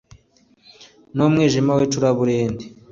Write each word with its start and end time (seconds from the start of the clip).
n 1.15 1.17
umwijima 1.27 1.71
w 1.77 1.81
icuraburindi 1.85 2.65